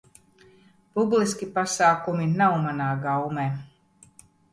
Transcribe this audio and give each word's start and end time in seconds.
Publiski 0.99 1.47
pasākumi 1.57 2.25
nav 2.31 2.55
manā 2.63 2.87
gaumē! 3.05 3.45